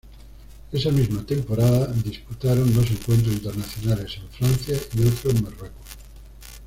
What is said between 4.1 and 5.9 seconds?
en Francia y otro en Marruecos.